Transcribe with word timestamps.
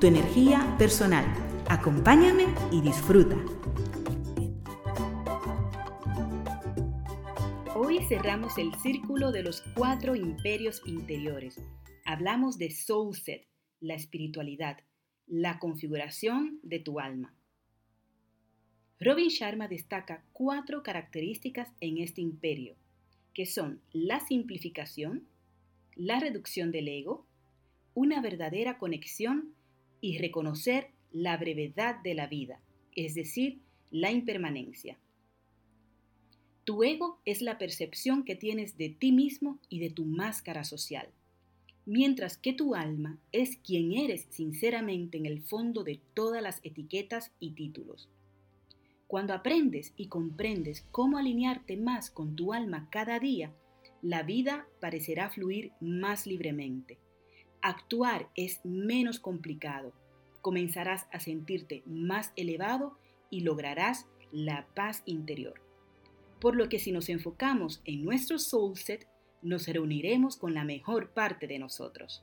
tu 0.00 0.06
energía 0.06 0.74
personal. 0.78 1.26
Acompáñame 1.68 2.46
y 2.72 2.80
disfruta. 2.80 3.36
Hoy 7.74 8.02
cerramos 8.08 8.56
el 8.56 8.74
círculo 8.76 9.30
de 9.30 9.42
los 9.42 9.62
cuatro 9.76 10.16
imperios 10.16 10.80
interiores. 10.86 11.60
Hablamos 12.06 12.56
de 12.56 12.70
Soul 12.70 13.14
Set, 13.14 13.46
la 13.80 13.94
espiritualidad, 13.94 14.78
la 15.26 15.58
configuración 15.58 16.60
de 16.62 16.78
tu 16.78 16.98
alma. 16.98 17.34
Robin 19.00 19.28
Sharma 19.28 19.68
destaca 19.68 20.24
cuatro 20.32 20.82
características 20.82 21.68
en 21.80 21.98
este 21.98 22.22
imperio, 22.22 22.74
que 23.34 23.44
son 23.44 23.82
la 23.92 24.20
simplificación, 24.20 25.28
la 25.94 26.20
reducción 26.20 26.72
del 26.72 26.88
ego, 26.88 27.26
una 27.92 28.22
verdadera 28.22 28.78
conexión 28.78 29.54
y 30.00 30.18
reconocer 30.18 30.88
la 31.12 31.36
brevedad 31.36 32.02
de 32.02 32.14
la 32.14 32.26
vida, 32.26 32.60
es 32.94 33.14
decir, 33.14 33.60
la 33.90 34.10
impermanencia. 34.10 34.98
Tu 36.64 36.84
ego 36.84 37.20
es 37.24 37.42
la 37.42 37.58
percepción 37.58 38.24
que 38.24 38.36
tienes 38.36 38.76
de 38.76 38.90
ti 38.90 39.12
mismo 39.12 39.58
y 39.68 39.80
de 39.80 39.90
tu 39.90 40.04
máscara 40.04 40.64
social, 40.64 41.08
mientras 41.84 42.36
que 42.36 42.52
tu 42.52 42.74
alma 42.74 43.18
es 43.32 43.56
quien 43.56 43.92
eres 43.92 44.26
sinceramente 44.30 45.18
en 45.18 45.26
el 45.26 45.42
fondo 45.42 45.82
de 45.82 46.00
todas 46.14 46.42
las 46.42 46.60
etiquetas 46.62 47.32
y 47.40 47.52
títulos. 47.52 48.08
Cuando 49.08 49.34
aprendes 49.34 49.92
y 49.96 50.06
comprendes 50.06 50.86
cómo 50.92 51.18
alinearte 51.18 51.76
más 51.76 52.10
con 52.10 52.36
tu 52.36 52.52
alma 52.52 52.88
cada 52.90 53.18
día, 53.18 53.52
la 54.02 54.22
vida 54.22 54.68
parecerá 54.80 55.30
fluir 55.30 55.72
más 55.80 56.26
libremente 56.26 56.98
actuar 57.62 58.28
es 58.36 58.60
menos 58.64 59.20
complicado. 59.20 59.92
Comenzarás 60.42 61.06
a 61.12 61.20
sentirte 61.20 61.82
más 61.86 62.32
elevado 62.36 62.96
y 63.30 63.40
lograrás 63.40 64.06
la 64.32 64.66
paz 64.74 65.02
interior. 65.06 65.60
Por 66.40 66.56
lo 66.56 66.68
que 66.68 66.78
si 66.78 66.92
nos 66.92 67.08
enfocamos 67.08 67.82
en 67.84 68.04
nuestro 68.04 68.38
soul 68.38 68.76
set, 68.76 69.06
nos 69.42 69.66
reuniremos 69.66 70.36
con 70.36 70.54
la 70.54 70.64
mejor 70.64 71.10
parte 71.10 71.46
de 71.46 71.58
nosotros. 71.58 72.22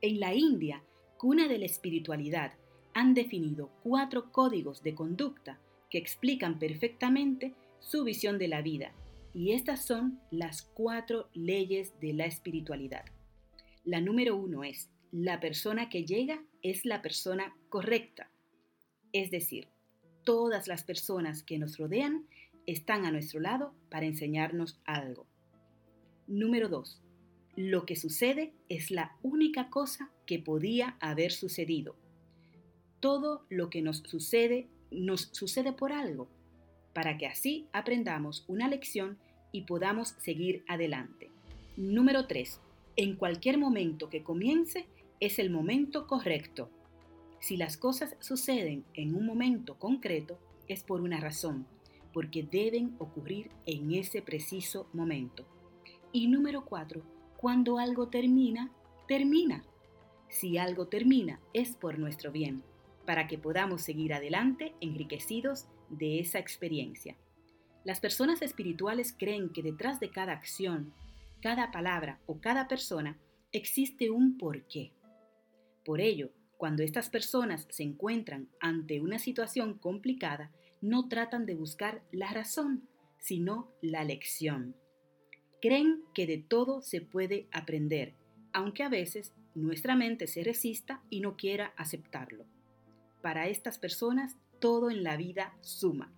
En 0.00 0.20
la 0.20 0.34
India, 0.34 0.82
cuna 1.16 1.48
de 1.48 1.58
la 1.58 1.66
espiritualidad, 1.66 2.52
han 2.94 3.14
definido 3.14 3.70
cuatro 3.82 4.32
códigos 4.32 4.82
de 4.82 4.94
conducta 4.94 5.60
que 5.90 5.98
explican 5.98 6.58
perfectamente 6.58 7.54
su 7.80 8.04
visión 8.04 8.38
de 8.38 8.48
la 8.48 8.62
vida, 8.62 8.92
y 9.34 9.52
estas 9.52 9.84
son 9.84 10.20
las 10.30 10.62
cuatro 10.62 11.28
leyes 11.32 11.92
de 12.00 12.12
la 12.12 12.26
espiritualidad. 12.26 13.04
La 13.88 14.02
número 14.02 14.36
uno 14.36 14.64
es, 14.64 14.90
la 15.12 15.40
persona 15.40 15.88
que 15.88 16.04
llega 16.04 16.44
es 16.60 16.84
la 16.84 17.00
persona 17.00 17.56
correcta. 17.70 18.30
Es 19.14 19.30
decir, 19.30 19.68
todas 20.24 20.68
las 20.68 20.84
personas 20.84 21.42
que 21.42 21.58
nos 21.58 21.78
rodean 21.78 22.26
están 22.66 23.06
a 23.06 23.10
nuestro 23.10 23.40
lado 23.40 23.72
para 23.88 24.04
enseñarnos 24.04 24.78
algo. 24.84 25.26
Número 26.26 26.68
dos, 26.68 27.00
lo 27.56 27.86
que 27.86 27.96
sucede 27.96 28.52
es 28.68 28.90
la 28.90 29.16
única 29.22 29.70
cosa 29.70 30.10
que 30.26 30.38
podía 30.38 30.98
haber 31.00 31.32
sucedido. 31.32 31.96
Todo 33.00 33.46
lo 33.48 33.70
que 33.70 33.80
nos 33.80 34.00
sucede 34.00 34.68
nos 34.90 35.30
sucede 35.32 35.72
por 35.72 35.92
algo, 35.92 36.28
para 36.92 37.16
que 37.16 37.26
así 37.26 37.68
aprendamos 37.72 38.44
una 38.48 38.68
lección 38.68 39.16
y 39.50 39.62
podamos 39.62 40.08
seguir 40.18 40.62
adelante. 40.68 41.30
Número 41.78 42.26
3 42.26 42.60
en 42.98 43.14
cualquier 43.14 43.58
momento 43.58 44.10
que 44.10 44.24
comience 44.24 44.88
es 45.20 45.38
el 45.38 45.50
momento 45.50 46.08
correcto. 46.08 46.68
Si 47.38 47.56
las 47.56 47.76
cosas 47.76 48.16
suceden 48.18 48.84
en 48.92 49.14
un 49.14 49.24
momento 49.24 49.78
concreto, 49.78 50.36
es 50.66 50.82
por 50.82 51.00
una 51.00 51.20
razón, 51.20 51.64
porque 52.12 52.42
deben 52.42 52.96
ocurrir 52.98 53.52
en 53.66 53.94
ese 53.94 54.20
preciso 54.20 54.88
momento. 54.92 55.46
Y 56.10 56.26
número 56.26 56.64
cuatro, 56.64 57.02
cuando 57.36 57.78
algo 57.78 58.08
termina, 58.08 58.72
termina. 59.06 59.64
Si 60.28 60.58
algo 60.58 60.88
termina, 60.88 61.40
es 61.52 61.76
por 61.76 62.00
nuestro 62.00 62.32
bien, 62.32 62.64
para 63.06 63.28
que 63.28 63.38
podamos 63.38 63.82
seguir 63.82 64.12
adelante 64.12 64.74
enriquecidos 64.80 65.66
de 65.88 66.18
esa 66.18 66.40
experiencia. 66.40 67.16
Las 67.84 68.00
personas 68.00 68.42
espirituales 68.42 69.14
creen 69.16 69.50
que 69.50 69.62
detrás 69.62 70.00
de 70.00 70.10
cada 70.10 70.32
acción, 70.32 70.92
cada 71.40 71.70
palabra 71.70 72.20
o 72.26 72.40
cada 72.40 72.68
persona 72.68 73.18
existe 73.52 74.10
un 74.10 74.36
porqué. 74.38 74.92
Por 75.84 76.00
ello, 76.00 76.30
cuando 76.56 76.82
estas 76.82 77.08
personas 77.08 77.66
se 77.70 77.84
encuentran 77.84 78.48
ante 78.60 79.00
una 79.00 79.18
situación 79.18 79.78
complicada, 79.78 80.50
no 80.80 81.08
tratan 81.08 81.46
de 81.46 81.54
buscar 81.54 82.02
la 82.12 82.32
razón, 82.32 82.88
sino 83.18 83.70
la 83.80 84.04
lección. 84.04 84.74
Creen 85.60 86.02
que 86.14 86.26
de 86.26 86.38
todo 86.38 86.82
se 86.82 87.00
puede 87.00 87.48
aprender, 87.52 88.14
aunque 88.52 88.82
a 88.82 88.88
veces 88.88 89.32
nuestra 89.54 89.96
mente 89.96 90.26
se 90.26 90.44
resista 90.44 91.02
y 91.10 91.20
no 91.20 91.36
quiera 91.36 91.72
aceptarlo. 91.76 92.44
Para 93.22 93.48
estas 93.48 93.78
personas, 93.78 94.36
todo 94.60 94.90
en 94.90 95.02
la 95.02 95.16
vida 95.16 95.56
suma. 95.60 96.12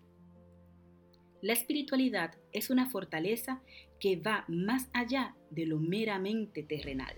La 1.43 1.55
espiritualidad 1.55 2.35
es 2.53 2.69
una 2.69 2.91
fortaleza 2.91 3.63
que 4.01 4.17
va 4.17 4.45
más 4.49 4.89
allá 4.93 5.37
de 5.51 5.67
lo 5.67 5.79
meramente 5.79 6.63
terrenal. 6.63 7.15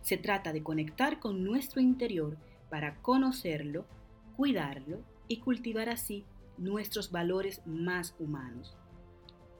Se 0.00 0.16
trata 0.16 0.52
de 0.52 0.62
conectar 0.62 1.18
con 1.18 1.44
nuestro 1.44 1.80
interior 1.80 2.38
para 2.70 3.02
conocerlo, 3.02 3.84
cuidarlo 4.36 5.00
y 5.28 5.38
cultivar 5.38 5.88
así 5.88 6.24
nuestros 6.58 7.10
valores 7.10 7.60
más 7.66 8.14
humanos. 8.18 8.76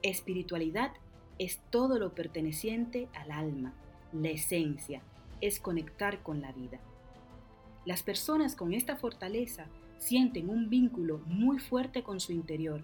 Espiritualidad 0.01 0.93
es 1.37 1.59
todo 1.69 1.99
lo 1.99 2.15
perteneciente 2.15 3.09
al 3.13 3.31
alma, 3.31 3.73
la 4.13 4.29
esencia, 4.29 5.01
es 5.41 5.59
conectar 5.59 6.23
con 6.23 6.41
la 6.41 6.51
vida. 6.53 6.79
Las 7.85 8.03
personas 8.03 8.55
con 8.55 8.73
esta 8.73 8.95
fortaleza 8.95 9.67
sienten 9.97 10.49
un 10.49 10.69
vínculo 10.69 11.19
muy 11.25 11.59
fuerte 11.59 12.03
con 12.03 12.19
su 12.19 12.31
interior 12.31 12.83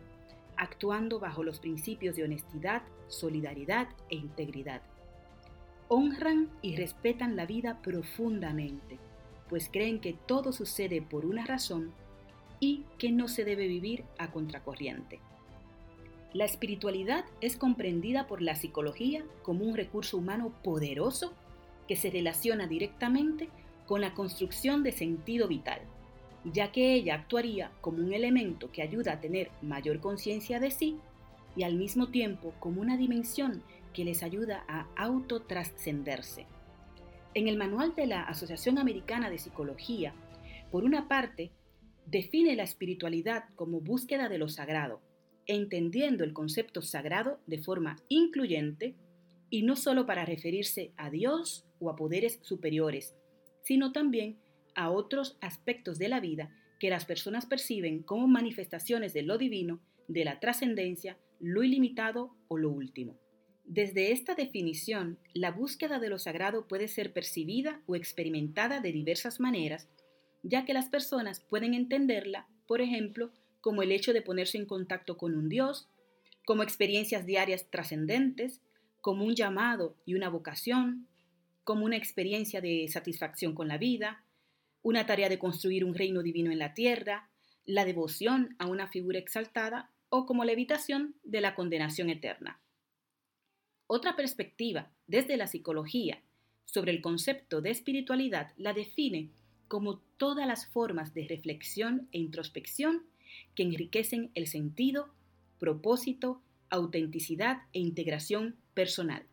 actuando 0.64 1.20
bajo 1.20 1.44
los 1.44 1.60
principios 1.60 2.16
de 2.16 2.24
honestidad, 2.24 2.82
solidaridad 3.08 3.88
e 4.10 4.16
integridad. 4.16 4.82
Honran 5.88 6.50
y 6.62 6.76
respetan 6.76 7.36
la 7.36 7.46
vida 7.46 7.82
profundamente, 7.82 8.98
pues 9.50 9.70
creen 9.72 10.00
que 10.00 10.14
todo 10.14 10.52
sucede 10.52 11.02
por 11.02 11.26
una 11.26 11.46
razón 11.46 11.92
y 12.60 12.86
que 12.98 13.12
no 13.12 13.28
se 13.28 13.44
debe 13.44 13.68
vivir 13.68 14.06
a 14.18 14.32
contracorriente. 14.32 15.20
La 16.34 16.46
espiritualidad 16.46 17.26
es 17.42 17.58
comprendida 17.58 18.26
por 18.26 18.42
la 18.42 18.56
psicología 18.56 19.24
como 19.44 19.66
un 19.66 19.76
recurso 19.76 20.18
humano 20.18 20.52
poderoso 20.64 21.34
que 21.88 21.96
se 21.96 22.10
relaciona 22.10 22.66
directamente 22.66 23.50
con 23.86 24.02
la 24.02 24.14
construcción 24.14 24.82
de 24.82 24.94
sentido 24.94 25.48
vital 25.48 25.82
ya 26.46 26.72
que 26.72 26.94
ella 26.94 27.16
actuaría 27.16 27.72
como 27.82 28.00
un 28.00 28.14
elemento 28.14 28.72
que 28.72 28.82
ayuda 28.82 29.14
a 29.14 29.22
tener 29.22 29.50
mayor 29.62 30.00
conciencia 30.00 30.60
de 30.60 30.72
sí 30.72 30.98
y 31.56 31.64
al 31.64 31.76
mismo 31.76 32.08
tiempo 32.08 32.54
como 32.60 32.82
una 32.82 32.98
dimensión 32.98 33.64
que 33.94 34.04
les 34.04 34.24
ayuda 34.24 34.66
a 34.68 34.88
autotrascenderse. 34.96 36.48
En 37.36 37.48
el 37.48 37.58
manual 37.58 37.96
de 37.96 38.08
la 38.08 38.24
Asociación 38.24 38.78
Americana 38.78 39.30
de 39.30 39.38
Psicología, 39.38 40.14
por 40.72 40.84
una 40.84 41.08
parte, 41.08 41.52
define 42.06 42.56
la 42.56 42.64
espiritualidad 42.64 43.46
como 43.56 43.80
búsqueda 43.80 44.30
de 44.30 44.38
lo 44.38 44.50
sagrado, 44.50 45.02
entendiendo 45.46 46.24
el 46.24 46.34
concepto 46.34 46.82
sagrado 46.82 47.40
de 47.48 47.60
forma 47.60 47.98
incluyente 48.10 48.96
y 49.50 49.64
no 49.64 49.76
solo 49.76 50.06
para 50.06 50.26
referirse 50.26 50.92
a 50.98 51.10
Dios 51.10 51.66
o 51.80 51.90
a 51.90 51.96
poderes 51.96 52.40
superiores, 52.42 53.16
sino 53.64 53.92
también 53.92 54.38
a 54.76 54.92
otros 54.92 55.38
aspectos 55.42 56.00
de 56.00 56.10
la 56.10 56.20
vida 56.20 56.56
que 56.80 56.90
las 56.90 57.06
personas 57.06 57.46
perciben 57.46 58.04
como 58.04 58.28
manifestaciones 58.28 59.14
de 59.14 59.24
lo 59.24 59.38
divino, 59.38 59.80
de 60.08 60.26
la 60.26 60.40
trascendencia, 60.40 61.18
lo 61.40 61.64
ilimitado 61.64 62.36
o 62.48 62.58
lo 62.58 62.70
último. 62.70 63.18
Desde 63.66 64.12
esta 64.12 64.36
definición, 64.36 65.18
la 65.34 65.52
búsqueda 65.52 66.00
de 66.00 66.10
lo 66.10 66.20
sagrado 66.20 66.68
puede 66.68 66.88
ser 66.88 67.14
percibida 67.14 67.82
o 67.88 67.96
experimentada 67.96 68.82
de 68.82 68.92
diversas 68.92 69.40
maneras 69.40 69.88
ya 70.44 70.66
que 70.66 70.74
las 70.74 70.90
personas 70.90 71.40
pueden 71.40 71.74
entenderla, 71.74 72.48
por 72.68 72.82
ejemplo, 72.82 73.32
como 73.62 73.82
el 73.82 73.92
hecho 73.92 74.14
de 74.14 74.22
ponerse 74.22 74.58
en 74.58 74.66
contacto 74.66 75.18
con 75.18 75.36
un 75.36 75.50
Dios, 75.50 75.90
como 76.46 76.64
experiencias 76.64 77.26
diarias 77.26 77.68
trascendentes, 77.70 78.62
como 79.02 79.24
un 79.24 79.36
llamado 79.36 79.96
y 80.06 80.16
una 80.16 80.30
vocación, 80.30 81.08
como 81.64 81.86
una 81.86 81.96
experiencia 81.96 82.60
de 82.60 82.88
satisfacción 82.90 83.56
con 83.56 83.70
la 83.70 83.78
vida, 83.78 84.24
una 84.84 85.06
tarea 85.06 85.30
de 85.30 85.40
construir 85.40 85.84
un 85.84 85.96
reino 85.96 86.22
divino 86.22 86.52
en 86.52 86.60
la 86.60 86.74
tierra, 86.74 87.30
la 87.66 87.86
devoción 87.86 88.56
a 88.60 88.68
una 88.68 88.88
figura 88.88 89.18
exaltada 89.18 89.90
o 90.10 90.26
como 90.26 90.44
la 90.44 90.52
evitación 90.52 91.16
de 91.24 91.42
la 91.42 91.56
condenación 91.56 92.10
eterna. 92.10 92.60
Otra 93.88 94.16
perspectiva 94.16 94.92
desde 95.08 95.38
la 95.38 95.48
psicología 95.48 96.22
sobre 96.66 96.92
el 96.92 97.02
concepto 97.02 97.62
de 97.62 97.72
espiritualidad 97.72 98.52
la 98.58 98.74
define 98.74 99.30
como 99.68 100.00
todas 100.18 100.46
las 100.46 100.68
formas 100.68 101.14
de 101.14 101.28
reflexión 101.28 102.08
e 102.12 102.20
introspección 102.20 103.04
que 103.56 103.64
enriquecen 103.64 104.32
el 104.36 104.48
sentido, 104.48 105.14
propósito, 105.60 106.42
autenticidad 106.70 107.64
e 107.74 107.80
integración 107.80 108.56
personal, 108.74 109.24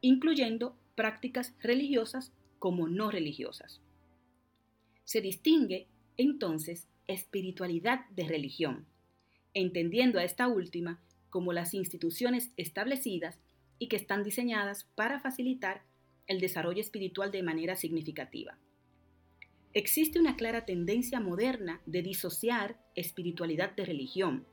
incluyendo 0.00 0.76
prácticas 0.94 1.54
religiosas 1.60 2.32
como 2.58 2.88
no 2.88 3.10
religiosas. 3.10 3.83
Se 5.04 5.20
distingue 5.20 5.88
entonces 6.16 6.88
espiritualidad 7.06 8.08
de 8.10 8.26
religión, 8.26 8.86
entendiendo 9.52 10.18
a 10.18 10.24
esta 10.24 10.48
última 10.48 11.00
como 11.30 11.52
las 11.52 11.74
instituciones 11.74 12.52
establecidas 12.56 13.38
y 13.78 13.88
que 13.88 13.96
están 13.96 14.22
diseñadas 14.22 14.84
para 14.94 15.20
facilitar 15.20 15.82
el 16.26 16.40
desarrollo 16.40 16.80
espiritual 16.80 17.30
de 17.30 17.42
manera 17.42 17.76
significativa. 17.76 18.58
Existe 19.72 20.20
una 20.20 20.36
clara 20.36 20.64
tendencia 20.64 21.18
moderna 21.20 21.80
de 21.84 22.02
disociar 22.02 22.78
espiritualidad 22.94 23.74
de 23.74 23.84
religión. 23.84 24.46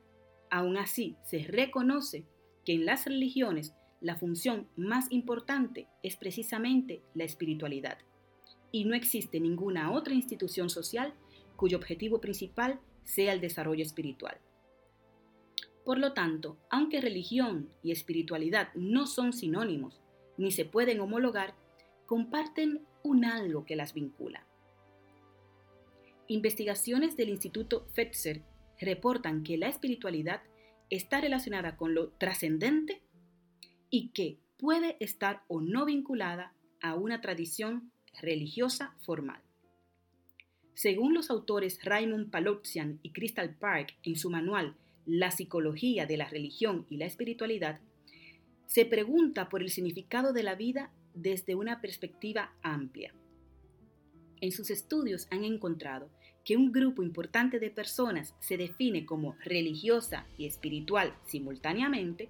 Aún 0.50 0.76
así, 0.76 1.16
se 1.24 1.44
reconoce 1.44 2.26
que 2.64 2.74
en 2.74 2.84
las 2.84 3.06
religiones 3.06 3.72
la 4.00 4.16
función 4.16 4.68
más 4.76 5.06
importante 5.10 5.86
es 6.02 6.16
precisamente 6.16 7.02
la 7.14 7.22
espiritualidad. 7.22 7.98
Y 8.72 8.84
no 8.84 8.94
existe 8.94 9.38
ninguna 9.38 9.92
otra 9.92 10.14
institución 10.14 10.70
social 10.70 11.14
cuyo 11.56 11.76
objetivo 11.76 12.20
principal 12.20 12.80
sea 13.04 13.32
el 13.32 13.40
desarrollo 13.40 13.84
espiritual. 13.84 14.38
Por 15.84 15.98
lo 15.98 16.12
tanto, 16.12 16.58
aunque 16.70 17.00
religión 17.00 17.68
y 17.82 17.92
espiritualidad 17.92 18.72
no 18.74 19.06
son 19.06 19.32
sinónimos, 19.32 20.00
ni 20.38 20.50
se 20.50 20.64
pueden 20.64 21.00
homologar, 21.00 21.54
comparten 22.06 22.84
un 23.02 23.24
algo 23.24 23.64
que 23.64 23.76
las 23.76 23.94
vincula. 23.94 24.46
Investigaciones 26.28 27.16
del 27.16 27.28
Instituto 27.28 27.86
Fetzer 27.92 28.42
reportan 28.80 29.42
que 29.42 29.58
la 29.58 29.68
espiritualidad 29.68 30.42
está 30.88 31.20
relacionada 31.20 31.76
con 31.76 31.94
lo 31.94 32.10
trascendente 32.12 33.02
y 33.90 34.10
que 34.10 34.38
puede 34.56 34.96
estar 35.00 35.42
o 35.48 35.60
no 35.60 35.84
vinculada 35.84 36.54
a 36.80 36.94
una 36.94 37.20
tradición 37.20 37.92
religiosa 38.20 38.94
formal. 39.00 39.42
Según 40.74 41.14
los 41.14 41.30
autores 41.30 41.78
Raymond 41.82 42.30
Palotsian 42.30 42.98
y 43.02 43.10
Crystal 43.10 43.54
Park 43.54 43.94
en 44.02 44.16
su 44.16 44.30
manual 44.30 44.76
La 45.04 45.30
psicología 45.30 46.06
de 46.06 46.16
la 46.16 46.28
religión 46.28 46.86
y 46.88 46.96
la 46.96 47.06
espiritualidad, 47.06 47.80
se 48.66 48.86
pregunta 48.86 49.48
por 49.48 49.62
el 49.62 49.68
significado 49.68 50.32
de 50.32 50.42
la 50.42 50.54
vida 50.54 50.92
desde 51.14 51.54
una 51.54 51.80
perspectiva 51.80 52.54
amplia. 52.62 53.12
En 54.40 54.52
sus 54.52 54.70
estudios 54.70 55.28
han 55.30 55.44
encontrado 55.44 56.08
que 56.44 56.56
un 56.56 56.72
grupo 56.72 57.02
importante 57.02 57.60
de 57.60 57.70
personas 57.70 58.34
se 58.40 58.56
define 58.56 59.04
como 59.04 59.36
religiosa 59.44 60.26
y 60.38 60.46
espiritual 60.46 61.14
simultáneamente 61.26 62.28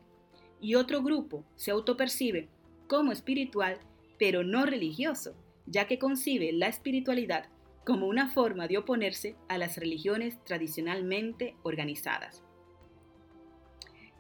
y 0.60 0.74
otro 0.74 1.02
grupo 1.02 1.44
se 1.56 1.70
autopercibe 1.70 2.48
como 2.86 3.12
espiritual 3.12 3.78
pero 4.18 4.44
no 4.44 4.66
religioso, 4.66 5.34
ya 5.66 5.86
que 5.86 5.98
concibe 5.98 6.52
la 6.52 6.68
espiritualidad 6.68 7.48
como 7.84 8.06
una 8.06 8.30
forma 8.30 8.68
de 8.68 8.78
oponerse 8.78 9.36
a 9.48 9.58
las 9.58 9.76
religiones 9.76 10.42
tradicionalmente 10.44 11.56
organizadas. 11.62 12.42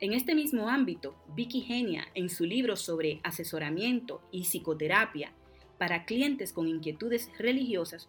En 0.00 0.12
este 0.12 0.34
mismo 0.34 0.68
ámbito, 0.68 1.14
Vicky 1.36 1.60
Genia, 1.60 2.08
en 2.14 2.28
su 2.28 2.44
libro 2.44 2.74
sobre 2.74 3.20
asesoramiento 3.22 4.20
y 4.32 4.42
psicoterapia 4.42 5.32
para 5.78 6.04
clientes 6.04 6.52
con 6.52 6.66
inquietudes 6.66 7.30
religiosas, 7.38 8.08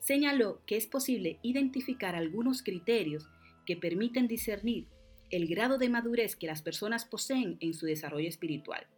señaló 0.00 0.60
que 0.66 0.76
es 0.76 0.86
posible 0.86 1.38
identificar 1.42 2.16
algunos 2.16 2.62
criterios 2.62 3.28
que 3.64 3.76
permiten 3.76 4.26
discernir 4.26 4.88
el 5.30 5.46
grado 5.46 5.78
de 5.78 5.88
madurez 5.88 6.34
que 6.34 6.48
las 6.48 6.62
personas 6.62 7.04
poseen 7.04 7.56
en 7.60 7.74
su 7.74 7.86
desarrollo 7.86 8.28
espiritual. 8.28 8.88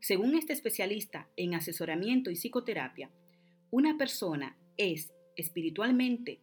Según 0.00 0.36
este 0.36 0.52
especialista 0.52 1.28
en 1.36 1.54
asesoramiento 1.54 2.30
y 2.30 2.36
psicoterapia, 2.36 3.10
una 3.70 3.96
persona 3.98 4.56
es 4.76 5.12
espiritualmente 5.36 6.40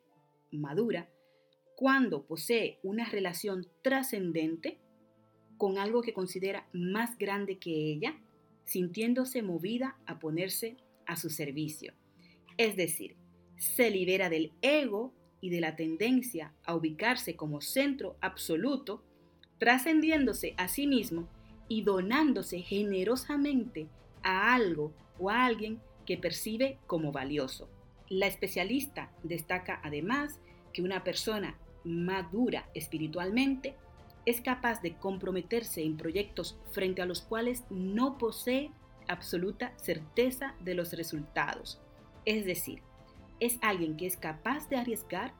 madura 0.51 1.09
cuando 1.75 2.25
posee 2.25 2.79
una 2.83 3.05
relación 3.05 3.67
trascendente 3.81 4.79
con 5.57 5.77
algo 5.77 6.01
que 6.01 6.13
considera 6.13 6.67
más 6.73 7.17
grande 7.17 7.57
que 7.57 7.71
ella, 7.71 8.15
sintiéndose 8.65 9.41
movida 9.41 9.97
a 10.05 10.19
ponerse 10.19 10.77
a 11.05 11.15
su 11.15 11.29
servicio. 11.29 11.93
Es 12.57 12.75
decir, 12.75 13.15
se 13.57 13.89
libera 13.89 14.29
del 14.29 14.51
ego 14.61 15.13
y 15.41 15.49
de 15.49 15.61
la 15.61 15.75
tendencia 15.75 16.53
a 16.63 16.75
ubicarse 16.75 17.35
como 17.35 17.61
centro 17.61 18.17
absoluto, 18.21 19.03
trascendiéndose 19.59 20.55
a 20.57 20.67
sí 20.67 20.87
mismo 20.87 21.29
y 21.67 21.83
donándose 21.83 22.62
generosamente 22.62 23.88
a 24.23 24.53
algo 24.53 24.94
o 25.19 25.29
a 25.29 25.45
alguien 25.45 25.79
que 26.06 26.17
percibe 26.17 26.77
como 26.88 27.12
valioso. 27.12 27.69
La 28.09 28.27
especialista 28.27 29.12
destaca 29.23 29.79
además 29.83 30.39
que 30.73 30.81
una 30.81 31.03
persona 31.03 31.57
madura 31.83 32.69
espiritualmente 32.73 33.75
es 34.25 34.41
capaz 34.41 34.81
de 34.81 34.95
comprometerse 34.95 35.83
en 35.83 35.97
proyectos 35.97 36.57
frente 36.71 37.01
a 37.01 37.06
los 37.06 37.21
cuales 37.21 37.63
no 37.69 38.17
posee 38.17 38.71
absoluta 39.07 39.73
certeza 39.77 40.56
de 40.59 40.73
los 40.73 40.94
resultados. 40.94 41.79
Es 42.25 42.45
decir, 42.45 42.81
es 43.39 43.59
alguien 43.62 43.97
que 43.97 44.07
es 44.07 44.17
capaz 44.17 44.67
de 44.69 44.77
arriesgar 44.77 45.33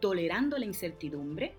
tolerando 0.00 0.56
la 0.56 0.64
incertidumbre, 0.64 1.54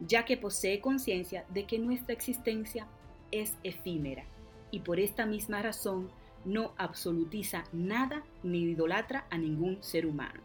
ya 0.00 0.24
que 0.24 0.36
posee 0.36 0.80
conciencia 0.80 1.46
de 1.48 1.66
que 1.66 1.78
nuestra 1.78 2.12
existencia 2.12 2.86
es 3.32 3.56
efímera 3.64 4.24
y 4.70 4.80
por 4.80 5.00
esta 5.00 5.26
misma 5.26 5.62
razón 5.62 6.10
no 6.44 6.72
absolutiza 6.76 7.64
nada 7.72 8.24
ni 8.42 8.62
idolatra 8.62 9.26
a 9.30 9.38
ningún 9.38 9.82
ser 9.82 10.06
humano. 10.06 10.40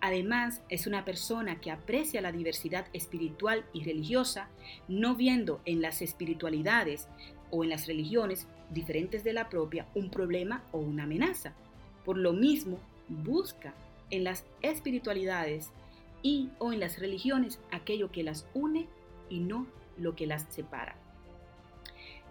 Además, 0.00 0.60
es 0.68 0.86
una 0.86 1.04
persona 1.04 1.60
que 1.60 1.70
aprecia 1.70 2.20
la 2.20 2.30
diversidad 2.30 2.86
espiritual 2.92 3.64
y 3.72 3.84
religiosa, 3.84 4.48
no 4.86 5.14
viendo 5.14 5.62
en 5.64 5.80
las 5.80 6.02
espiritualidades 6.02 7.08
o 7.50 7.64
en 7.64 7.70
las 7.70 7.86
religiones 7.86 8.46
diferentes 8.70 9.24
de 9.24 9.32
la 9.32 9.48
propia 9.48 9.86
un 9.94 10.10
problema 10.10 10.62
o 10.72 10.78
una 10.78 11.04
amenaza. 11.04 11.54
Por 12.04 12.18
lo 12.18 12.34
mismo, 12.34 12.80
busca 13.08 13.72
en 14.10 14.24
las 14.24 14.44
espiritualidades 14.60 15.70
y 16.22 16.50
o 16.58 16.72
en 16.72 16.80
las 16.80 16.98
religiones 16.98 17.58
aquello 17.70 18.10
que 18.12 18.24
las 18.24 18.46
une 18.52 18.88
y 19.30 19.40
no 19.40 19.66
lo 19.96 20.14
que 20.14 20.26
las 20.26 20.44
separa. 20.50 20.96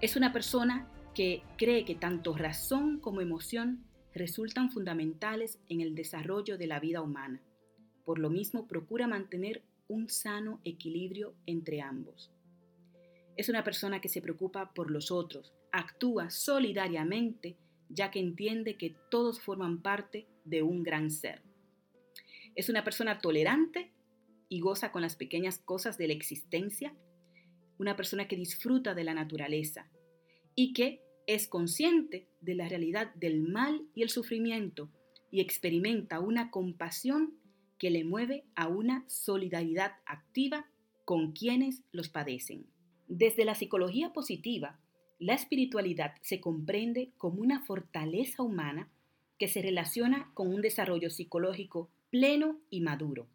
Es 0.04 0.18
una 0.18 0.34
persona 0.34 0.86
que 1.16 1.44
cree 1.58 1.86
que 1.86 1.96
tanto 1.96 2.36
razón 2.36 3.00
como 3.00 3.22
emoción 3.22 3.86
resultan 4.14 4.70
fundamentales 4.70 5.60
en 5.70 5.80
el 5.80 5.96
desarrollo 5.96 6.58
de 6.58 6.68
la 6.68 6.82
vida 6.82 7.02
humana. 7.02 7.42
Por 8.04 8.20
lo 8.20 8.30
mismo, 8.30 8.68
procura 8.68 9.08
mantener 9.08 9.64
un 9.88 10.10
sano 10.10 10.60
equilibrio 10.66 11.36
entre 11.46 11.80
ambos. 11.80 12.34
Es 13.38 13.48
una 13.48 13.64
persona 13.64 14.02
que 14.02 14.10
se 14.10 14.22
preocupa 14.22 14.74
por 14.74 14.92
los 14.92 15.10
otros, 15.10 15.54
actúa 15.72 16.30
solidariamente, 16.30 17.56
ya 17.88 18.12
que 18.12 18.20
entiende 18.20 18.76
que 18.76 18.98
todos 19.10 19.40
forman 19.40 19.82
parte 19.82 20.28
de 20.44 20.64
un 20.64 20.84
gran 20.84 21.12
ser. 21.12 21.44
Es 22.56 22.68
una 22.68 22.84
persona 22.84 23.20
tolerante 23.20 23.94
y 24.50 24.60
goza 24.60 24.92
con 24.92 25.02
las 25.02 25.16
pequeñas 25.16 25.60
cosas 25.60 25.98
de 25.98 26.08
la 26.08 26.14
existencia, 26.14 26.94
una 27.84 27.96
persona 27.98 28.28
que 28.28 28.38
disfruta 28.38 28.96
de 28.96 29.04
la 29.04 29.14
naturaleza 29.14 29.90
y 30.56 30.74
que 30.74 31.02
es 31.28 31.48
consciente 31.48 32.28
de 32.42 32.56
la 32.56 32.68
realidad 32.68 33.14
del 33.16 33.42
mal 33.42 33.86
y 33.94 34.04
el 34.04 34.10
sufrimiento 34.10 34.90
y 35.32 35.42
experimenta 35.42 36.20
una 36.20 36.50
compasión 36.50 37.34
que 37.78 37.90
le 37.90 38.06
mueve 38.06 38.46
a 38.56 38.68
una 38.70 39.04
solidaridad 39.10 39.92
activa 40.06 40.66
con 41.06 41.34
quienes 41.34 41.84
los 41.92 42.08
padecen. 42.08 42.66
Desde 43.08 43.44
la 43.44 43.56
psicología 43.56 44.14
positiva, 44.14 44.80
la 45.20 45.34
espiritualidad 45.34 46.14
se 46.22 46.40
comprende 46.40 47.12
como 47.18 47.42
una 47.42 47.66
fortaleza 47.66 48.44
humana 48.44 48.90
que 49.38 49.50
se 49.50 49.62
relaciona 49.62 50.32
con 50.34 50.54
un 50.54 50.62
desarrollo 50.62 51.10
psicológico 51.10 51.90
pleno 52.10 52.62
y 52.70 52.80
maduro. 52.80 53.28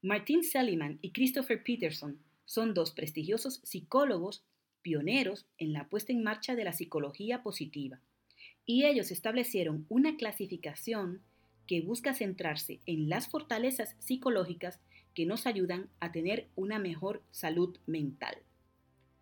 Martin 0.00 0.42
Seligman 0.42 0.98
y 1.02 1.12
Christopher 1.12 1.62
Peterson 1.62 2.18
son 2.44 2.74
dos 2.74 2.92
prestigiosos 2.92 3.60
psicólogos 3.64 4.44
pioneros 4.82 5.46
en 5.58 5.72
la 5.72 5.88
puesta 5.88 6.12
en 6.12 6.22
marcha 6.22 6.54
de 6.54 6.64
la 6.64 6.72
psicología 6.72 7.42
positiva, 7.42 8.00
y 8.66 8.84
ellos 8.84 9.10
establecieron 9.10 9.86
una 9.88 10.16
clasificación 10.16 11.22
que 11.66 11.80
busca 11.80 12.14
centrarse 12.14 12.80
en 12.86 13.08
las 13.08 13.28
fortalezas 13.28 13.96
psicológicas 13.98 14.80
que 15.14 15.26
nos 15.26 15.46
ayudan 15.46 15.88
a 16.00 16.12
tener 16.12 16.48
una 16.56 16.78
mejor 16.78 17.22
salud 17.30 17.76
mental. 17.86 18.36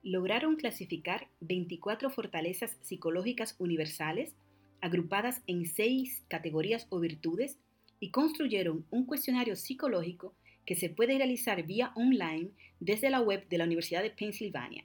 Lograron 0.02 0.56
clasificar 0.56 1.28
24 1.40 2.10
fortalezas 2.10 2.76
psicológicas 2.80 3.54
universales 3.58 4.34
agrupadas 4.80 5.42
en 5.46 5.66
seis 5.66 6.22
categorías 6.28 6.86
o 6.88 7.00
virtudes 7.00 7.58
y 7.98 8.10
construyeron 8.10 8.86
un 8.90 9.04
cuestionario 9.04 9.56
psicológico 9.56 10.34
que 10.66 10.74
se 10.74 10.90
puede 10.90 11.16
realizar 11.16 11.64
vía 11.64 11.92
online 11.94 12.50
desde 12.78 13.10
la 13.10 13.20
web 13.20 13.48
de 13.48 13.58
la 13.58 13.64
Universidad 13.64 14.02
de 14.02 14.10
Pensilvania. 14.10 14.84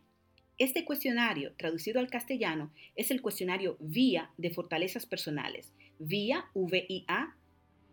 Este 0.57 0.85
cuestionario, 0.85 1.53
traducido 1.57 1.99
al 1.99 2.09
castellano, 2.09 2.71
es 2.95 3.11
el 3.11 3.21
cuestionario 3.21 3.75
VIA 3.79 4.31
de 4.37 4.51
fortalezas 4.51 5.05
personales, 5.05 5.73
VIA, 5.99 6.45
V-I-A, 6.53 7.35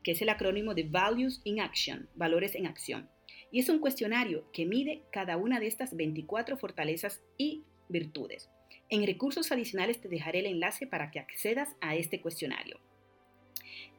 que 0.02 0.12
es 0.12 0.22
el 0.22 0.28
acrónimo 0.28 0.74
de 0.74 0.84
Values 0.84 1.40
in 1.44 1.60
Action, 1.60 2.08
valores 2.14 2.54
en 2.54 2.66
acción. 2.66 3.08
Y 3.50 3.60
es 3.60 3.68
un 3.68 3.80
cuestionario 3.80 4.50
que 4.52 4.64
mide 4.64 5.02
cada 5.10 5.36
una 5.36 5.60
de 5.60 5.66
estas 5.66 5.96
24 5.96 6.56
fortalezas 6.56 7.22
y 7.36 7.64
virtudes. 7.88 8.48
En 8.88 9.06
recursos 9.06 9.50
adicionales 9.52 10.00
te 10.00 10.08
dejaré 10.08 10.40
el 10.40 10.46
enlace 10.46 10.86
para 10.86 11.10
que 11.10 11.18
accedas 11.18 11.68
a 11.80 11.96
este 11.96 12.20
cuestionario. 12.20 12.78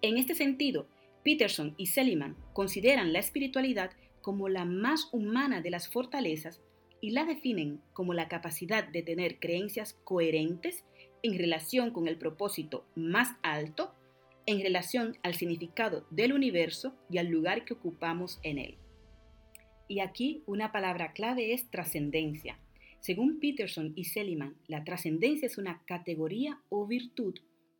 En 0.01 0.17
este 0.17 0.35
sentido, 0.35 0.87
Peterson 1.23 1.73
y 1.77 1.87
Seligman 1.87 2.35
consideran 2.53 3.13
la 3.13 3.19
espiritualidad 3.19 3.91
como 4.21 4.49
la 4.49 4.65
más 4.65 5.09
humana 5.11 5.61
de 5.61 5.69
las 5.69 5.89
fortalezas 5.89 6.61
y 7.01 7.11
la 7.11 7.25
definen 7.25 7.81
como 7.93 8.13
la 8.13 8.27
capacidad 8.27 8.87
de 8.87 9.03
tener 9.03 9.39
creencias 9.39 9.93
coherentes 10.03 10.85
en 11.21 11.37
relación 11.37 11.91
con 11.91 12.07
el 12.07 12.17
propósito 12.17 12.85
más 12.95 13.35
alto 13.41 13.93
en 14.45 14.61
relación 14.61 15.17
al 15.23 15.35
significado 15.35 16.05
del 16.09 16.33
universo 16.33 16.95
y 17.09 17.17
al 17.17 17.27
lugar 17.27 17.65
que 17.65 17.73
ocupamos 17.73 18.39
en 18.43 18.57
él. 18.57 18.77
Y 19.87 19.99
aquí 19.99 20.43
una 20.45 20.71
palabra 20.71 21.13
clave 21.13 21.53
es 21.53 21.69
trascendencia. 21.69 22.59
Según 22.99 23.39
Peterson 23.39 23.93
y 23.95 24.05
Seligman, 24.05 24.55
la 24.67 24.83
trascendencia 24.83 25.45
es 25.45 25.57
una 25.57 25.83
categoría 25.85 26.61
o 26.69 26.87
virtud 26.87 27.35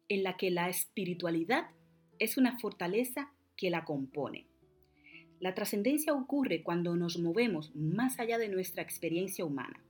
en 0.10 0.24
la 0.24 0.36
que 0.36 0.52
la 0.52 0.70
espiritualidad 0.70 1.68
es 2.24 2.38
una 2.38 2.58
fortaleza 2.58 3.34
que 3.58 3.70
la 3.70 3.84
compone. 3.84 4.48
La 5.42 5.53
trascendencia 5.53 6.13
ocurre 6.13 6.63
cuando 6.63 6.96
nos 6.96 7.20
movemos 7.20 7.75
más 7.75 8.18
allá 8.18 8.38
de 8.38 8.48
nuestra 8.48 8.82
experiencia 8.82 9.44
humana. 9.44 9.84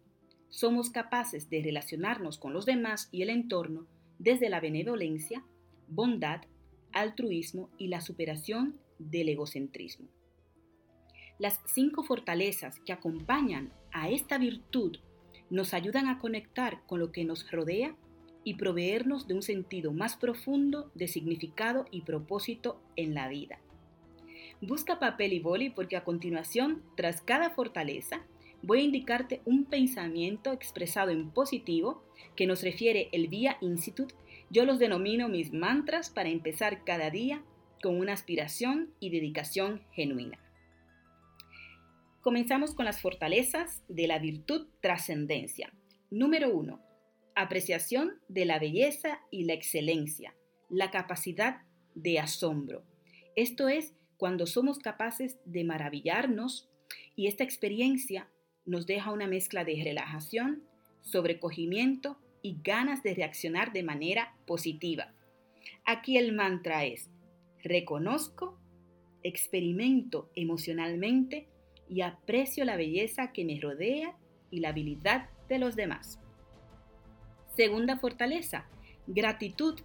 Somos 0.49 0.89
capaces 0.89 1.49
de 1.51 1.61
relacionarnos 1.61 2.39
con 2.39 2.51
los 2.51 2.65
demás 2.65 3.07
y 3.11 3.21
el 3.21 3.29
entorno 3.29 3.85
desde 4.17 4.49
la 4.49 4.59
benevolencia, 4.59 5.43
bondad, 5.87 6.41
altruismo 6.91 7.69
y 7.77 7.87
la 7.87 8.01
superación 8.01 8.79
del 8.97 9.29
egocentrismo. 9.29 10.07
Las 11.37 11.59
cinco 11.67 12.03
fortalezas 12.03 12.79
que 12.79 12.93
acompañan 12.93 13.71
a 13.91 14.09
esta 14.09 14.39
virtud 14.39 14.97
nos 15.51 15.75
ayudan 15.75 16.07
a 16.07 16.17
conectar 16.17 16.81
con 16.87 16.99
lo 16.99 17.11
que 17.11 17.25
nos 17.25 17.51
rodea 17.51 17.95
y 18.43 18.55
proveernos 18.55 19.27
de 19.27 19.33
un 19.33 19.41
sentido 19.41 19.91
más 19.93 20.15
profundo 20.15 20.91
de 20.95 21.07
significado 21.07 21.85
y 21.91 22.01
propósito 22.01 22.79
en 22.95 23.13
la 23.13 23.27
vida. 23.27 23.59
Busca 24.61 24.99
papel 24.99 25.33
y 25.33 25.39
boli 25.39 25.69
porque 25.69 25.97
a 25.97 26.03
continuación, 26.03 26.81
tras 26.95 27.21
cada 27.21 27.49
fortaleza, 27.49 28.23
voy 28.61 28.79
a 28.79 28.83
indicarte 28.83 29.41
un 29.45 29.65
pensamiento 29.65 30.51
expresado 30.51 31.11
en 31.11 31.29
positivo 31.29 32.03
que 32.35 32.47
nos 32.47 32.61
refiere 32.61 33.09
el 33.11 33.27
Vía 33.27 33.57
Institute 33.61 34.15
yo 34.53 34.65
los 34.65 34.77
denomino 34.77 35.29
mis 35.29 35.51
mantras 35.51 36.11
para 36.11 36.29
empezar 36.29 36.83
cada 36.83 37.09
día 37.09 37.41
con 37.81 37.97
una 37.97 38.13
aspiración 38.13 38.93
y 38.99 39.09
dedicación 39.09 39.81
genuina. 39.93 40.37
Comenzamos 42.21 42.75
con 42.75 42.85
las 42.85 43.01
fortalezas 43.01 43.81
de 43.87 44.05
la 44.05 44.19
virtud 44.19 44.67
trascendencia. 44.79 45.73
Número 46.11 46.53
1. 46.53 46.79
Apreciación 47.35 48.19
de 48.27 48.45
la 48.45 48.59
belleza 48.59 49.21
y 49.31 49.45
la 49.45 49.53
excelencia, 49.53 50.35
la 50.69 50.91
capacidad 50.91 51.61
de 51.95 52.19
asombro. 52.19 52.83
Esto 53.35 53.69
es 53.69 53.93
cuando 54.17 54.45
somos 54.45 54.79
capaces 54.79 55.37
de 55.45 55.63
maravillarnos 55.63 56.69
y 57.15 57.27
esta 57.27 57.43
experiencia 57.43 58.29
nos 58.65 58.85
deja 58.85 59.11
una 59.11 59.27
mezcla 59.27 59.65
de 59.65 59.81
relajación, 59.83 60.63
sobrecogimiento 61.01 62.17
y 62.41 62.57
ganas 62.63 63.03
de 63.03 63.15
reaccionar 63.15 63.73
de 63.73 63.83
manera 63.83 64.35
positiva. 64.45 65.13
Aquí 65.85 66.17
el 66.17 66.33
mantra 66.33 66.85
es, 66.85 67.09
reconozco, 67.63 68.59
experimento 69.23 70.29
emocionalmente 70.35 71.47
y 71.89 72.01
aprecio 72.01 72.65
la 72.65 72.77
belleza 72.77 73.31
que 73.31 73.45
me 73.45 73.59
rodea 73.59 74.17
y 74.51 74.59
la 74.59 74.69
habilidad 74.69 75.29
de 75.49 75.59
los 75.59 75.75
demás. 75.75 76.19
Segunda 77.55 77.97
fortaleza, 77.97 78.65
gratitud. 79.05 79.79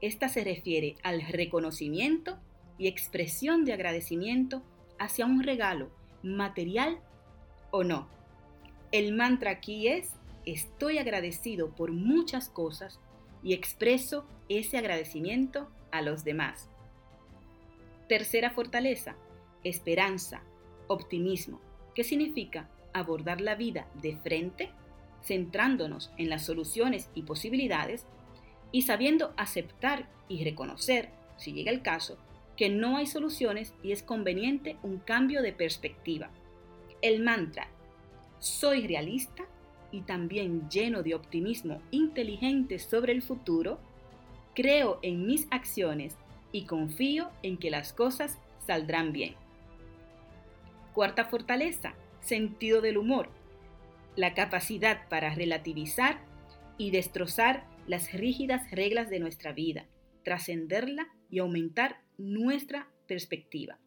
Esta 0.00 0.28
se 0.28 0.44
refiere 0.44 0.96
al 1.02 1.22
reconocimiento 1.22 2.38
y 2.78 2.86
expresión 2.86 3.64
de 3.64 3.72
agradecimiento 3.72 4.62
hacia 4.98 5.26
un 5.26 5.42
regalo, 5.42 5.90
material 6.22 6.98
o 7.70 7.82
no. 7.82 8.08
El 8.92 9.12
mantra 9.12 9.50
aquí 9.50 9.88
es 9.88 10.14
estoy 10.46 10.98
agradecido 10.98 11.70
por 11.70 11.92
muchas 11.92 12.48
cosas 12.48 13.00
y 13.42 13.54
expreso 13.54 14.24
ese 14.48 14.78
agradecimiento 14.78 15.68
a 15.90 16.02
los 16.02 16.24
demás. 16.24 16.68
Tercera 18.08 18.50
fortaleza, 18.50 19.16
esperanza, 19.64 20.42
optimismo, 20.86 21.60
que 21.94 22.04
significa 22.04 22.68
abordar 22.92 23.40
la 23.40 23.54
vida 23.54 23.88
de 24.00 24.16
frente, 24.16 24.70
centrándonos 25.22 26.10
en 26.16 26.30
las 26.30 26.44
soluciones 26.46 27.08
y 27.14 27.22
posibilidades 27.22 28.06
y 28.72 28.82
sabiendo 28.82 29.32
aceptar 29.36 30.08
y 30.28 30.44
reconocer, 30.44 31.10
si 31.36 31.52
llega 31.52 31.70
el 31.70 31.82
caso, 31.82 32.18
que 32.56 32.68
no 32.68 32.96
hay 32.96 33.06
soluciones 33.06 33.74
y 33.82 33.92
es 33.92 34.02
conveniente 34.02 34.76
un 34.82 34.98
cambio 34.98 35.42
de 35.42 35.52
perspectiva. 35.52 36.30
El 37.02 37.22
mantra, 37.22 37.68
soy 38.38 38.86
realista, 38.86 39.46
y 39.92 40.02
también 40.02 40.68
lleno 40.68 41.02
de 41.02 41.14
optimismo 41.14 41.80
inteligente 41.90 42.78
sobre 42.78 43.12
el 43.12 43.22
futuro, 43.22 43.78
creo 44.54 44.98
en 45.02 45.26
mis 45.26 45.46
acciones 45.50 46.16
y 46.52 46.64
confío 46.64 47.30
en 47.42 47.56
que 47.56 47.70
las 47.70 47.92
cosas 47.92 48.38
saldrán 48.66 49.12
bien. 49.12 49.34
Cuarta 50.94 51.24
fortaleza, 51.24 51.94
sentido 52.20 52.80
del 52.80 52.98
humor, 52.98 53.30
la 54.16 54.34
capacidad 54.34 55.08
para 55.08 55.34
relativizar 55.34 56.20
y 56.78 56.90
destrozar 56.90 57.66
las 57.86 58.12
rígidas 58.12 58.70
reglas 58.70 59.10
de 59.10 59.20
nuestra 59.20 59.52
vida, 59.52 59.86
trascenderla 60.24 61.08
y 61.30 61.38
aumentar 61.38 62.00
nuestra 62.18 62.88
perspectiva. 63.06 63.78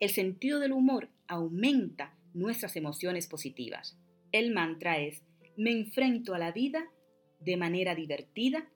El 0.00 0.10
sentido 0.10 0.58
del 0.58 0.72
humor 0.72 1.08
aumenta 1.28 2.14
nuestras 2.34 2.76
emociones 2.76 3.26
positivas. 3.26 3.98
El 4.32 4.52
mantra 4.52 4.98
es, 4.98 5.22
me 5.56 5.70
enfrento 5.70 6.34
a 6.34 6.38
la 6.38 6.52
vida 6.52 6.88
de 7.40 7.56
manera 7.56 7.94
divertida, 7.94 8.68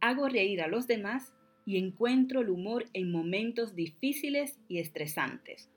hago 0.00 0.28
reír 0.28 0.62
a 0.62 0.68
los 0.68 0.86
demás 0.86 1.32
y 1.64 1.78
encuentro 1.78 2.40
el 2.40 2.50
humor 2.50 2.86
en 2.92 3.12
momentos 3.12 3.74
difíciles 3.74 4.58
y 4.68 4.78
estresantes. 4.78 5.70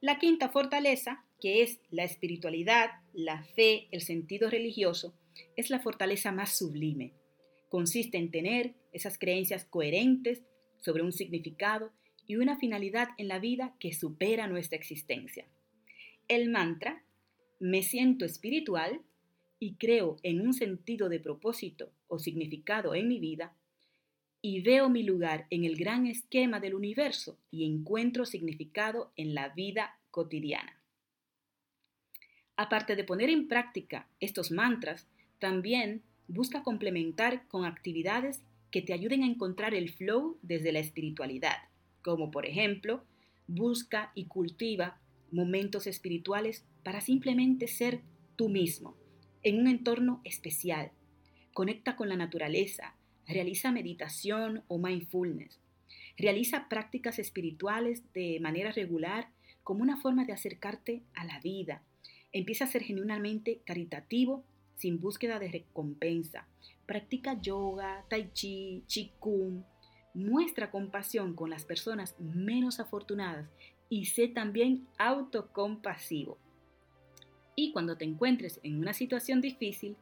La 0.00 0.18
quinta 0.18 0.48
fortaleza, 0.48 1.24
que 1.40 1.62
es 1.62 1.80
la 1.90 2.04
espiritualidad, 2.04 2.90
la 3.12 3.42
fe, 3.42 3.88
el 3.90 4.00
sentido 4.00 4.50
religioso, 4.50 5.14
es 5.56 5.70
la 5.70 5.80
fortaleza 5.80 6.32
más 6.32 6.56
sublime. 6.56 7.14
Consiste 7.68 8.18
en 8.18 8.30
tener 8.30 8.74
esas 8.92 9.18
creencias 9.18 9.64
coherentes 9.64 10.42
sobre 10.78 11.02
un 11.02 11.12
significado 11.12 11.92
y 12.26 12.36
una 12.36 12.58
finalidad 12.58 13.08
en 13.18 13.28
la 13.28 13.38
vida 13.38 13.74
que 13.78 13.92
supera 13.92 14.46
nuestra 14.46 14.78
existencia. 14.78 15.46
El 16.28 16.48
mantra, 16.48 17.04
me 17.58 17.82
siento 17.82 18.24
espiritual, 18.24 19.02
y 19.58 19.74
creo 19.74 20.16
en 20.22 20.40
un 20.40 20.54
sentido 20.54 21.08
de 21.08 21.20
propósito 21.20 21.92
o 22.08 22.18
significado 22.18 22.94
en 22.94 23.08
mi 23.08 23.18
vida, 23.18 23.54
y 24.42 24.62
veo 24.62 24.88
mi 24.88 25.02
lugar 25.02 25.46
en 25.50 25.64
el 25.64 25.76
gran 25.76 26.06
esquema 26.06 26.60
del 26.60 26.74
universo 26.74 27.38
y 27.50 27.66
encuentro 27.66 28.24
significado 28.24 29.12
en 29.16 29.34
la 29.34 29.50
vida 29.50 29.98
cotidiana. 30.10 30.79
Aparte 32.60 32.94
de 32.94 33.04
poner 33.04 33.30
en 33.30 33.48
práctica 33.48 34.06
estos 34.20 34.50
mantras, 34.50 35.08
también 35.38 36.02
busca 36.28 36.62
complementar 36.62 37.48
con 37.48 37.64
actividades 37.64 38.42
que 38.70 38.82
te 38.82 38.92
ayuden 38.92 39.22
a 39.22 39.26
encontrar 39.26 39.72
el 39.72 39.88
flow 39.88 40.36
desde 40.42 40.70
la 40.70 40.80
espiritualidad, 40.80 41.56
como 42.02 42.30
por 42.30 42.44
ejemplo 42.44 43.02
busca 43.46 44.12
y 44.14 44.26
cultiva 44.26 45.00
momentos 45.32 45.86
espirituales 45.86 46.66
para 46.82 47.00
simplemente 47.00 47.66
ser 47.66 48.02
tú 48.36 48.50
mismo, 48.50 48.94
en 49.42 49.58
un 49.58 49.66
entorno 49.66 50.20
especial. 50.24 50.92
Conecta 51.54 51.96
con 51.96 52.10
la 52.10 52.16
naturaleza, 52.16 52.94
realiza 53.26 53.72
meditación 53.72 54.64
o 54.68 54.76
mindfulness. 54.76 55.58
Realiza 56.18 56.68
prácticas 56.68 57.18
espirituales 57.18 58.02
de 58.12 58.38
manera 58.38 58.70
regular 58.70 59.30
como 59.62 59.80
una 59.80 59.96
forma 59.96 60.26
de 60.26 60.34
acercarte 60.34 61.02
a 61.14 61.24
la 61.24 61.40
vida. 61.40 61.82
Empieza 62.32 62.64
a 62.64 62.68
ser 62.68 62.82
genuinamente 62.82 63.60
caritativo 63.64 64.44
sin 64.76 65.00
búsqueda 65.00 65.38
de 65.38 65.48
recompensa. 65.48 66.46
Practica 66.86 67.40
yoga, 67.40 68.04
tai 68.08 68.30
chi, 68.32 68.84
kung. 69.18 69.62
Muestra 70.14 70.70
compasión 70.70 71.34
con 71.34 71.50
las 71.50 71.64
personas 71.64 72.16
menos 72.18 72.80
afortunadas 72.80 73.48
y 73.88 74.06
sé 74.06 74.28
también 74.28 74.86
autocompasivo. 74.98 76.38
Y 77.54 77.72
cuando 77.72 77.96
te 77.96 78.04
encuentres 78.04 78.58
en 78.62 78.78
una 78.78 78.92
situación 78.92 79.40
difícil, 79.40 79.96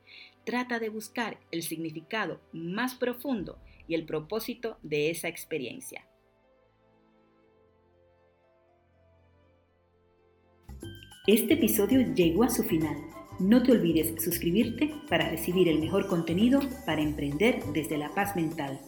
trata 0.44 0.78
de 0.78 0.88
buscar 0.90 1.38
el 1.50 1.62
significado 1.62 2.40
más 2.52 2.94
profundo 2.94 3.58
y 3.86 3.94
el 3.94 4.04
propósito 4.04 4.78
de 4.82 5.10
esa 5.10 5.28
experiencia. 5.28 6.07
Este 11.28 11.52
episodio 11.52 12.00
llegó 12.14 12.44
a 12.44 12.48
su 12.48 12.62
final. 12.62 12.96
No 13.38 13.62
te 13.62 13.72
olvides 13.72 14.14
suscribirte 14.24 14.94
para 15.10 15.28
recibir 15.28 15.68
el 15.68 15.78
mejor 15.78 16.06
contenido 16.06 16.58
para 16.86 17.02
emprender 17.02 17.62
desde 17.74 17.98
la 17.98 18.08
paz 18.14 18.34
mental. 18.34 18.80